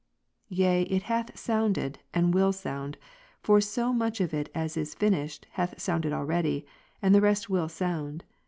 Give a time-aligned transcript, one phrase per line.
[0.49, 2.97] Yea it hath sounded, and will sound;
[3.43, 6.65] for so much of it as is finished, hath sounded already,
[7.03, 8.23] and the rest will sound.